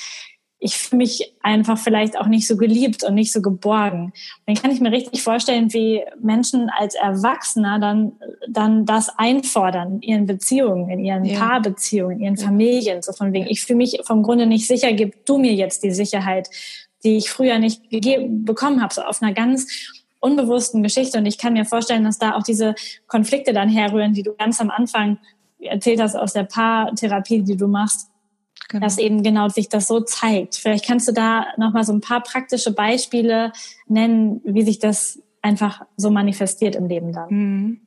[0.65, 4.05] ich fühle mich einfach vielleicht auch nicht so geliebt und nicht so geborgen.
[4.05, 4.13] Und
[4.47, 8.13] dann kann ich mir richtig vorstellen, wie Menschen als Erwachsener dann,
[8.49, 11.39] dann das einfordern in ihren Beziehungen, in ihren ja.
[11.39, 13.03] Paarbeziehungen, in ihren Familien.
[13.03, 15.91] So von wegen, ich fühle mich vom Grunde nicht sicher, gib du mir jetzt die
[15.91, 16.49] Sicherheit,
[17.03, 19.67] die ich früher nicht bekommen habe, so auf einer ganz
[20.19, 21.19] unbewussten Geschichte.
[21.19, 22.73] Und ich kann mir vorstellen, dass da auch diese
[23.05, 25.19] Konflikte dann herrühren, die du ganz am Anfang
[25.59, 28.09] erzählt hast aus der Paartherapie, die du machst
[28.69, 28.83] Genau.
[28.83, 30.55] Dass eben genau sich das so zeigt.
[30.55, 33.51] Vielleicht kannst du da nochmal so ein paar praktische Beispiele
[33.87, 37.29] nennen, wie sich das einfach so manifestiert im Leben dann.
[37.29, 37.81] Mhm.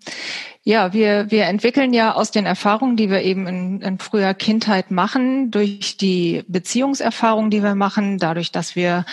[0.62, 4.90] Ja, wir, wir entwickeln ja aus den Erfahrungen, die wir eben in, in früher Kindheit
[4.90, 9.04] machen, durch die Beziehungserfahrungen, die wir machen, dadurch, dass wir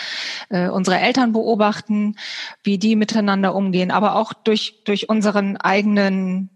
[0.50, 2.16] äh, unsere Eltern beobachten,
[2.62, 6.50] wie die miteinander umgehen, aber auch durch, durch unseren eigenen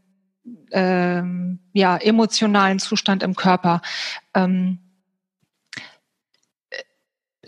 [0.71, 3.83] ähm, ja, emotionalen Zustand im Körper.
[4.35, 4.79] Ähm,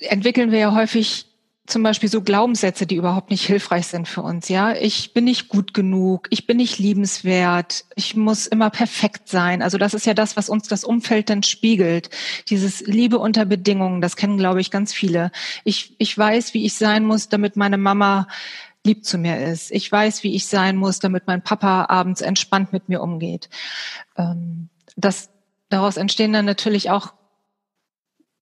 [0.03, 1.27] entwickeln wir ja häufig
[1.67, 4.49] zum Beispiel so Glaubenssätze, die überhaupt nicht hilfreich sind für uns.
[4.49, 9.63] Ja, ich bin nicht gut genug, ich bin nicht liebenswert, ich muss immer perfekt sein.
[9.63, 12.11] Also das ist ja das, was uns das Umfeld dann spiegelt.
[12.49, 15.31] Dieses Liebe unter Bedingungen, das kennen, glaube ich, ganz viele.
[15.65, 18.27] Ich, ich weiß, wie ich sein muss, damit meine Mama
[18.85, 19.71] lieb zu mir ist.
[19.71, 23.49] Ich weiß, wie ich sein muss, damit mein Papa abends entspannt mit mir umgeht.
[24.19, 25.31] Ähm, das,
[25.69, 27.15] daraus entstehen dann natürlich auch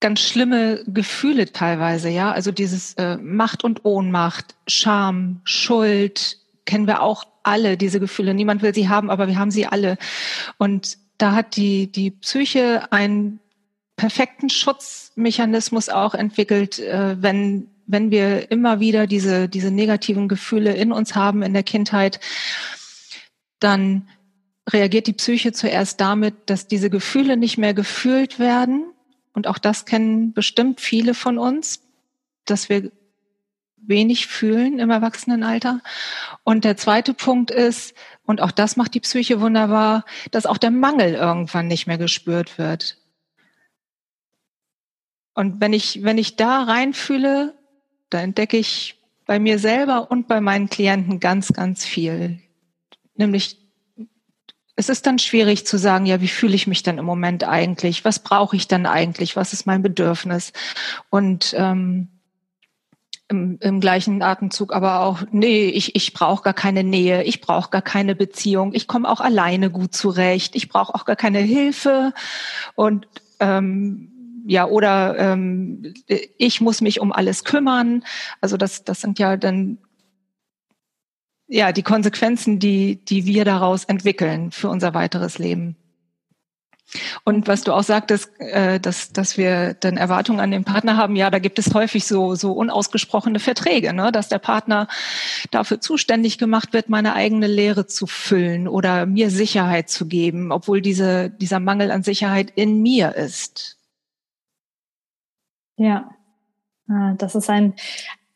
[0.01, 2.31] ganz schlimme Gefühle teilweise, ja.
[2.31, 8.33] Also dieses äh, Macht und Ohnmacht, Scham, Schuld, kennen wir auch alle, diese Gefühle.
[8.33, 9.97] Niemand will sie haben, aber wir haben sie alle.
[10.57, 13.39] Und da hat die, die Psyche einen
[13.95, 20.91] perfekten Schutzmechanismus auch entwickelt, äh, wenn, wenn wir immer wieder diese, diese negativen Gefühle in
[20.91, 22.19] uns haben in der Kindheit,
[23.59, 24.07] dann
[24.67, 28.90] reagiert die Psyche zuerst damit, dass diese Gefühle nicht mehr gefühlt werden
[29.33, 31.81] und auch das kennen bestimmt viele von uns,
[32.45, 32.91] dass wir
[33.77, 35.81] wenig fühlen im Erwachsenenalter.
[36.43, 40.71] Und der zweite Punkt ist, und auch das macht die Psyche wunderbar, dass auch der
[40.71, 42.97] Mangel irgendwann nicht mehr gespürt wird.
[45.33, 47.57] Und wenn ich, wenn ich da reinfühle,
[48.09, 52.39] da entdecke ich bei mir selber und bei meinen Klienten ganz, ganz viel.
[53.15, 53.60] Nämlich
[54.75, 58.05] es ist dann schwierig zu sagen, ja, wie fühle ich mich denn im Moment eigentlich?
[58.05, 59.35] Was brauche ich denn eigentlich?
[59.35, 60.53] Was ist mein Bedürfnis?
[61.09, 62.07] Und ähm,
[63.31, 67.69] im, im gleichen Atemzug aber auch, nee, ich, ich brauche gar keine Nähe, ich brauche
[67.69, 72.13] gar keine Beziehung, ich komme auch alleine gut zurecht, ich brauche auch gar keine Hilfe.
[72.75, 73.07] Und
[73.39, 74.11] ähm,
[74.45, 75.93] ja, oder ähm,
[76.37, 78.03] ich muss mich um alles kümmern.
[78.41, 79.77] Also das, das sind ja dann
[81.51, 85.75] ja die Konsequenzen, die, die wir daraus entwickeln für unser weiteres Leben.
[87.23, 91.15] Und was du auch sagtest, äh, dass, dass wir dann Erwartungen an den Partner haben,
[91.15, 94.11] ja, da gibt es häufig so, so unausgesprochene Verträge, ne?
[94.11, 94.87] dass der Partner
[95.51, 100.81] dafür zuständig gemacht wird, meine eigene Lehre zu füllen oder mir Sicherheit zu geben, obwohl
[100.81, 103.77] diese, dieser Mangel an Sicherheit in mir ist.
[105.77, 106.11] Ja,
[106.89, 107.73] ah, das ist ein,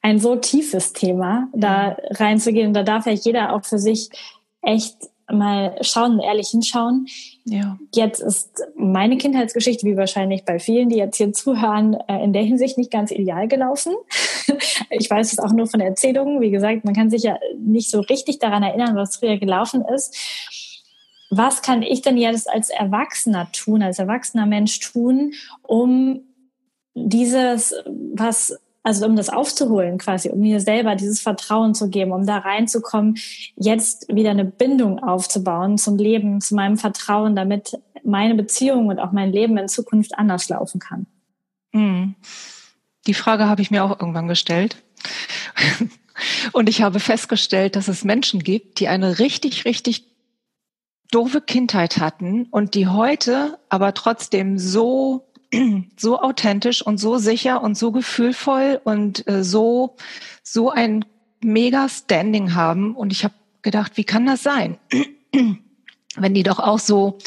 [0.05, 2.75] ein so tiefes Thema, da reinzugehen.
[2.75, 4.11] Da darf ja jeder auch für sich
[4.61, 7.07] echt mal schauen, ehrlich hinschauen.
[7.43, 7.79] Ja.
[7.91, 12.43] Jetzt ist meine Kindheitsgeschichte, wie wahrscheinlich bei vielen, die jetzt hier zuhören, äh, in der
[12.43, 13.95] Hinsicht nicht ganz ideal gelaufen.
[14.91, 16.39] Ich weiß es auch nur von Erzählungen.
[16.39, 20.15] Wie gesagt, man kann sich ja nicht so richtig daran erinnern, was früher gelaufen ist.
[21.31, 26.21] Was kann ich denn jetzt als Erwachsener tun, als erwachsener Mensch tun, um
[26.93, 27.73] dieses,
[28.13, 32.37] was also um das aufzuholen quasi, um mir selber dieses Vertrauen zu geben, um da
[32.37, 33.17] reinzukommen,
[33.55, 39.11] jetzt wieder eine Bindung aufzubauen zum Leben, zu meinem Vertrauen, damit meine Beziehung und auch
[39.11, 41.07] mein Leben in Zukunft anders laufen kann.
[41.73, 42.13] Hm.
[43.07, 44.83] Die Frage habe ich mir auch irgendwann gestellt.
[46.53, 50.05] Und ich habe festgestellt, dass es Menschen gibt, die eine richtig, richtig
[51.11, 55.27] doofe Kindheit hatten und die heute aber trotzdem so
[55.97, 59.95] so authentisch und so sicher und so gefühlvoll und äh, so
[60.43, 61.05] so ein
[61.41, 64.77] mega Standing haben und ich habe gedacht, wie kann das sein?
[66.15, 67.17] Wenn die doch auch so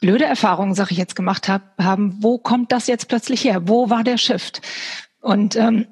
[0.00, 3.68] blöde Erfahrungen, sag ich jetzt, gemacht hab, haben, wo kommt das jetzt plötzlich her?
[3.68, 4.60] Wo war der Shift?
[5.20, 5.86] Und ähm,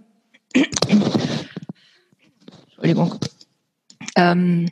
[2.67, 3.19] Entschuldigung.
[4.17, 4.71] Ähm,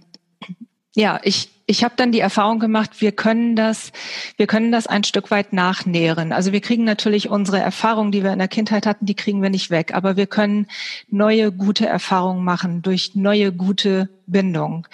[0.95, 3.93] ja, ich ich habe dann die Erfahrung gemacht, wir können das,
[4.37, 6.31] wir können das ein Stück weit nachnähren.
[6.31, 9.49] Also wir kriegen natürlich unsere Erfahrungen, die wir in der Kindheit hatten, die kriegen wir
[9.49, 10.67] nicht weg, aber wir können
[11.09, 14.87] neue gute Erfahrungen machen durch neue gute Bindung.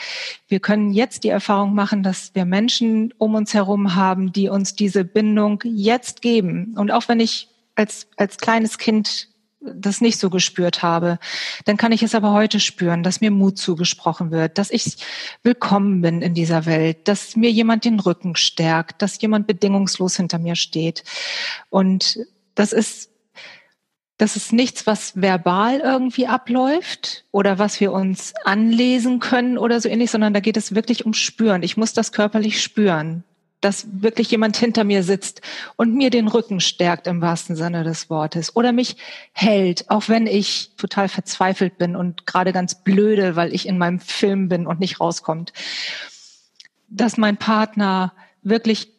[0.46, 4.76] Wir können jetzt die Erfahrung machen, dass wir Menschen um uns herum haben, die uns
[4.76, 6.76] diese Bindung jetzt geben.
[6.78, 9.26] Und auch wenn ich als als kleines Kind
[9.60, 11.18] das nicht so gespürt habe,
[11.64, 14.96] dann kann ich es aber heute spüren, dass mir Mut zugesprochen wird, dass ich
[15.42, 20.38] willkommen bin in dieser Welt, dass mir jemand den Rücken stärkt, dass jemand bedingungslos hinter
[20.38, 21.02] mir steht.
[21.70, 22.20] Und
[22.54, 23.10] das ist,
[24.16, 29.88] das ist nichts, was verbal irgendwie abläuft oder was wir uns anlesen können oder so
[29.88, 31.62] ähnlich, sondern da geht es wirklich um Spüren.
[31.62, 33.24] Ich muss das körperlich spüren
[33.60, 35.40] dass wirklich jemand hinter mir sitzt
[35.76, 38.96] und mir den Rücken stärkt im wahrsten Sinne des Wortes oder mich
[39.32, 44.00] hält, auch wenn ich total verzweifelt bin und gerade ganz blöde, weil ich in meinem
[44.00, 45.52] Film bin und nicht rauskommt.
[46.88, 48.92] Dass mein Partner wirklich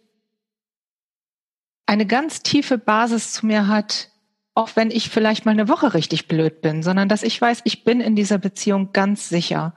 [1.86, 4.10] eine ganz tiefe Basis zu mir hat,
[4.54, 7.86] auch wenn ich vielleicht mal eine Woche richtig blöd bin, sondern dass ich weiß, ich
[7.86, 9.74] bin in dieser Beziehung ganz sicher.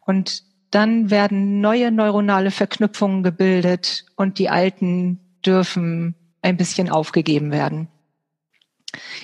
[0.00, 7.88] Und dann werden neue neuronale Verknüpfungen gebildet und die alten dürfen ein bisschen aufgegeben werden.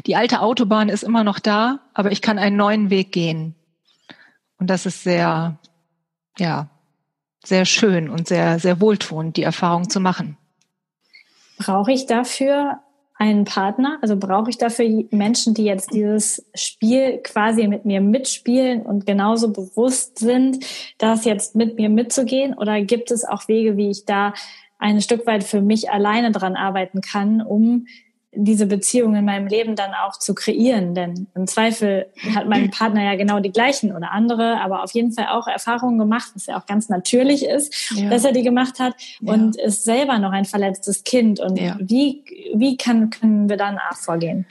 [0.06, 3.54] Die alte Autobahn ist immer noch da, aber ich kann einen neuen Weg gehen.
[4.58, 5.58] Und das ist sehr,
[6.38, 6.68] ja,
[7.44, 10.36] sehr schön und sehr, sehr wohltuend, die Erfahrung zu machen.
[11.58, 12.80] Brauche ich dafür
[13.18, 13.98] einen Partner?
[14.00, 19.52] Also brauche ich dafür Menschen, die jetzt dieses Spiel quasi mit mir mitspielen und genauso
[19.52, 20.64] bewusst sind,
[20.98, 22.54] das jetzt mit mir mitzugehen?
[22.54, 24.34] Oder gibt es auch Wege, wie ich da
[24.78, 27.86] ein Stück weit für mich alleine dran arbeiten kann, um
[28.32, 30.94] diese Beziehung in meinem Leben dann auch zu kreieren.
[30.94, 35.12] Denn im Zweifel hat mein Partner ja genau die gleichen oder andere, aber auf jeden
[35.12, 38.10] Fall auch Erfahrungen gemacht, was ja auch ganz natürlich ist, ja.
[38.10, 39.32] dass er die gemacht hat ja.
[39.32, 41.40] und ist selber noch ein verletztes Kind.
[41.40, 41.76] Und ja.
[41.80, 44.46] wie, wie kann, können wir dann auch vorgehen?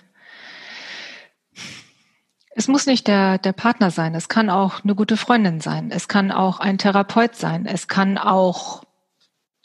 [2.55, 4.15] Es muss nicht der, der Partner sein.
[4.15, 5.91] Es kann auch eine gute Freundin sein.
[5.91, 7.67] Es kann auch ein Therapeut sein.
[7.67, 8.81] Es kann auch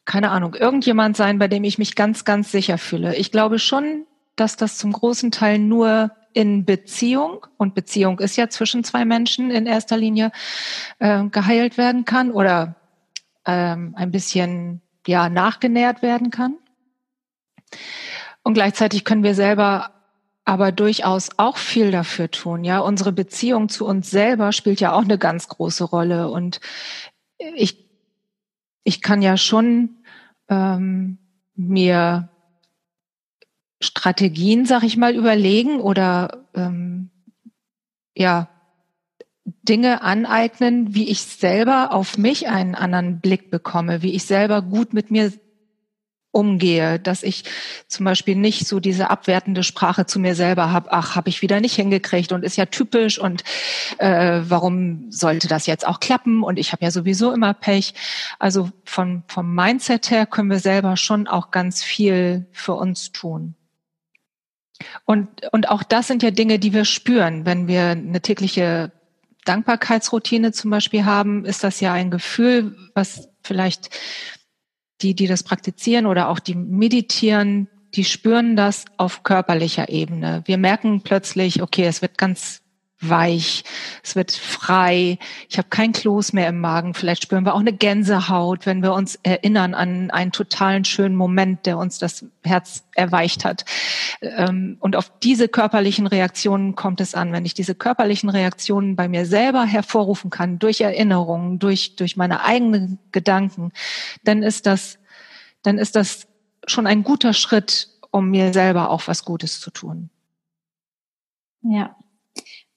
[0.05, 3.15] keine Ahnung, irgendjemand sein, bei dem ich mich ganz, ganz sicher fühle.
[3.17, 8.49] Ich glaube schon, dass das zum großen Teil nur in Beziehung, und Beziehung ist ja
[8.49, 10.33] zwischen zwei Menschen in erster Linie,
[10.99, 12.77] äh, geheilt werden kann oder
[13.45, 16.57] ähm, ein bisschen ja nachgenährt werden kann.
[18.43, 19.91] Und gleichzeitig können wir selber
[20.45, 22.65] aber durchaus auch viel dafür tun.
[22.65, 26.31] Ja, unsere Beziehung zu uns selber spielt ja auch eine ganz große Rolle.
[26.31, 26.61] Und
[27.39, 27.82] ich
[28.85, 29.97] ich kann ja schon
[30.49, 31.19] ähm,
[31.55, 32.29] mir
[33.81, 37.11] Strategien, sag ich mal, überlegen oder ähm,
[38.17, 38.49] ja
[39.45, 44.93] Dinge aneignen, wie ich selber auf mich einen anderen Blick bekomme, wie ich selber gut
[44.93, 45.33] mit mir
[46.33, 47.45] umgehe, dass ich
[47.87, 51.61] zum Beispiel nicht so diese abwertende Sprache zu mir selber habe, ach, habe ich wieder
[51.61, 53.45] nicht hingekriegt und ist ja typisch und
[53.99, 57.95] äh, warum sollte das jetzt auch klappen und ich habe ja sowieso immer Pech.
[58.39, 63.55] Also von, vom Mindset her können wir selber schon auch ganz viel für uns tun.
[65.05, 68.91] Und, und auch das sind ja Dinge, die wir spüren, wenn wir eine tägliche
[69.45, 73.91] Dankbarkeitsroutine zum Beispiel haben, ist das ja ein Gefühl, was vielleicht
[75.03, 80.43] die, die das praktizieren oder auch die meditieren, die spüren das auf körperlicher Ebene.
[80.47, 82.62] Wir merken plötzlich, okay, es wird ganz
[83.09, 83.65] weich,
[84.03, 86.95] es wird frei, ich habe kein Kloß mehr im Magen.
[86.95, 91.67] Vielleicht spüren wir auch eine Gänsehaut, wenn wir uns erinnern an einen totalen schönen Moment,
[91.67, 93.65] der uns das Herz erweicht hat.
[94.21, 97.33] Ähm, und auf diese körperlichen Reaktionen kommt es an.
[97.33, 102.45] Wenn ich diese körperlichen Reaktionen bei mir selber hervorrufen kann, durch Erinnerungen, durch, durch meine
[102.45, 103.73] eigenen Gedanken,
[104.25, 104.99] dann ist das,
[105.63, 106.27] dann ist das
[106.67, 110.11] schon ein guter Schritt, um mir selber auch was Gutes zu tun.
[111.63, 111.97] Ja,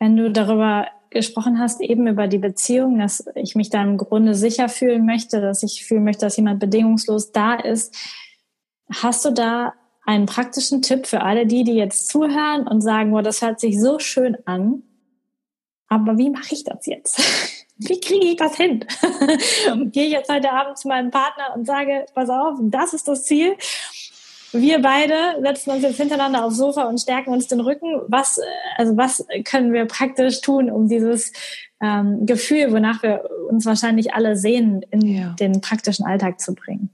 [0.05, 4.35] wenn du darüber gesprochen hast, eben über die Beziehung, dass ich mich da im Grunde
[4.35, 7.95] sicher fühlen möchte, dass ich fühlen möchte, dass jemand bedingungslos da ist.
[8.93, 9.73] Hast du da
[10.05, 13.81] einen praktischen Tipp für alle die, die jetzt zuhören und sagen, oh, das hört sich
[13.81, 14.83] so schön an,
[15.87, 17.19] aber wie mache ich das jetzt?
[17.77, 18.85] Wie kriege ich das hin?
[19.91, 23.25] Gehe ich jetzt heute Abend zu meinem Partner und sage, pass auf, das ist das
[23.25, 23.57] Ziel
[24.61, 28.01] wir beide setzen uns jetzt hintereinander aufs Sofa und stärken uns den Rücken.
[28.07, 28.39] Was,
[28.77, 31.31] also was können wir praktisch tun, um dieses
[31.81, 35.35] ähm, Gefühl, wonach wir uns wahrscheinlich alle sehen, in ja.
[35.39, 36.89] den praktischen Alltag zu bringen?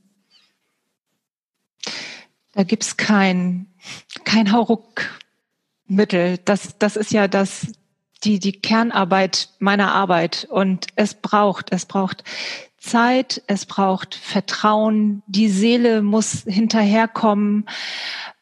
[2.54, 3.68] Da gibt's kein,
[4.26, 6.38] kein Hauruckmittel.
[6.44, 7.68] Das, das ist ja das,
[8.24, 10.48] die, die Kernarbeit meiner Arbeit.
[10.50, 12.24] Und es braucht, es braucht
[12.82, 17.66] Zeit, es braucht Vertrauen, die Seele muss hinterherkommen.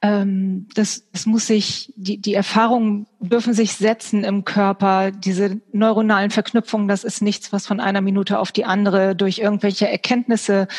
[0.02, 5.12] Ähm, das, das muss sich, die, die Erfahrungen dürfen sich setzen im Körper.
[5.12, 9.90] Diese neuronalen Verknüpfungen, das ist nichts, was von einer Minute auf die andere durch irgendwelche
[9.90, 10.70] Erkenntnisse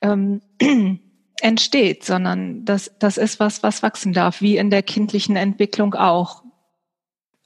[0.00, 0.40] ähm,
[1.42, 6.42] entsteht, sondern das, das ist was, was wachsen darf, wie in der kindlichen Entwicklung auch.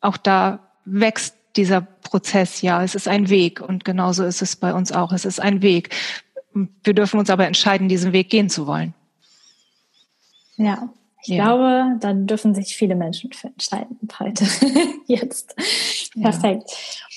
[0.00, 4.72] Auch da wächst dieser Prozess, ja, es ist ein Weg und genauso ist es bei
[4.72, 5.12] uns auch.
[5.12, 5.94] Es ist ein Weg.
[6.54, 8.94] Wir dürfen uns aber entscheiden, diesen Weg gehen zu wollen.
[10.56, 10.88] Ja,
[11.22, 11.44] ich ja.
[11.44, 14.46] glaube, da dürfen sich viele Menschen für entscheiden heute.
[15.06, 15.54] Jetzt.
[16.20, 16.70] Perfekt.
[16.70, 17.07] Ja.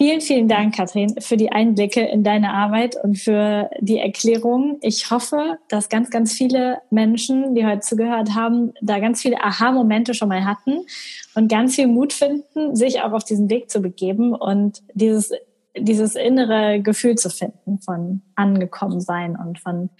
[0.00, 4.78] Vielen, vielen Dank, Katrin, für die Einblicke in deine Arbeit und für die Erklärung.
[4.80, 10.14] Ich hoffe, dass ganz, ganz viele Menschen, die heute zugehört haben, da ganz viele Aha-Momente
[10.14, 10.86] schon mal hatten
[11.34, 15.32] und ganz viel Mut finden, sich auch auf diesen Weg zu begeben und dieses,
[15.76, 19.90] dieses innere Gefühl zu finden von angekommen sein und von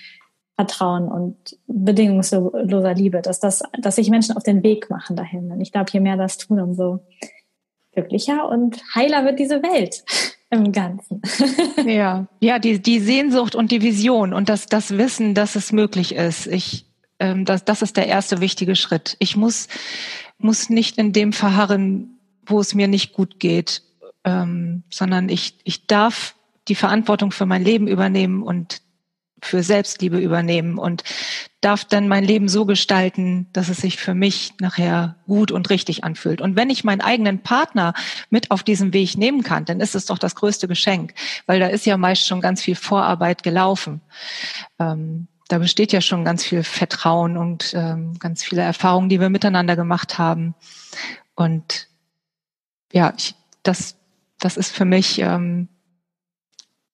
[0.54, 5.50] Vertrauen und bedingungsloser Liebe, dass das, dass sich Menschen auf den Weg machen dahin.
[5.50, 7.00] Und ich glaube, je mehr das tun, umso
[7.98, 10.04] glücklicher und heiler wird diese Welt
[10.50, 11.20] im Ganzen.
[11.86, 16.14] ja, ja, die, die Sehnsucht und die Vision und das, das Wissen, dass es möglich
[16.14, 16.46] ist.
[16.46, 16.86] Ich,
[17.18, 19.16] ähm, das, das ist der erste wichtige Schritt.
[19.18, 19.68] Ich muss,
[20.38, 23.82] muss nicht in dem verharren, wo es mir nicht gut geht,
[24.24, 26.34] ähm, sondern ich, ich darf
[26.68, 28.82] die Verantwortung für mein Leben übernehmen und
[29.42, 31.04] für Selbstliebe übernehmen und
[31.60, 36.04] darf dann mein Leben so gestalten, dass es sich für mich nachher gut und richtig
[36.04, 36.40] anfühlt.
[36.40, 37.94] Und wenn ich meinen eigenen Partner
[38.30, 41.14] mit auf diesem Weg nehmen kann, dann ist es doch das größte Geschenk,
[41.46, 44.00] weil da ist ja meist schon ganz viel Vorarbeit gelaufen.
[44.78, 49.30] Ähm, da besteht ja schon ganz viel Vertrauen und ähm, ganz viele Erfahrungen, die wir
[49.30, 50.54] miteinander gemacht haben.
[51.34, 51.88] Und
[52.92, 53.96] ja, ich, das,
[54.38, 55.68] das ist für mich ähm,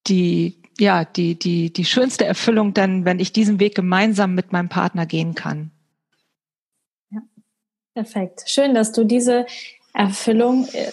[0.06, 4.68] die ja, die, die, die schönste Erfüllung dann, wenn ich diesen Weg gemeinsam mit meinem
[4.68, 5.70] Partner gehen kann.
[7.10, 7.20] Ja,
[7.94, 8.44] perfekt.
[8.46, 9.46] Schön, dass du diese
[9.92, 10.90] Erfüllung äh,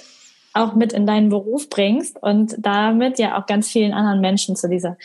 [0.54, 4.70] auch mit in deinen Beruf bringst und damit ja auch ganz vielen anderen Menschen zu
[4.70, 4.98] dieser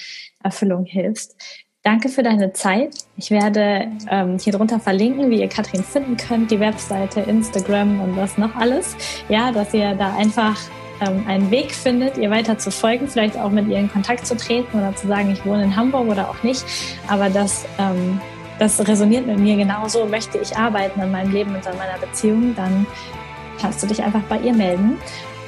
[0.43, 1.37] Erfüllung hilfst.
[1.83, 2.97] Danke für deine Zeit.
[3.16, 8.16] Ich werde ähm, hier drunter verlinken, wie ihr Katrin finden könnt, die Webseite, Instagram und
[8.16, 8.97] was noch alles.
[9.29, 10.59] Ja, dass ihr da einfach
[11.01, 14.36] ähm, einen Weg findet, ihr weiter zu folgen, vielleicht auch mit ihr in Kontakt zu
[14.36, 16.64] treten oder zu sagen, ich wohne in Hamburg oder auch nicht.
[17.09, 18.20] Aber das, ähm,
[18.59, 20.07] das resoniert mit mir genauso.
[20.07, 22.86] Möchte ich arbeiten an meinem Leben und an meiner Beziehung, dann
[23.61, 24.99] kannst du dich einfach bei ihr melden.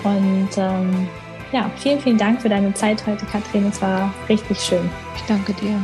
[0.05, 1.09] Und ähm,
[1.53, 3.67] ja, vielen, vielen Dank für deine Zeit heute, Katrin.
[3.67, 4.89] Es war richtig schön.
[5.17, 5.83] Ich danke dir.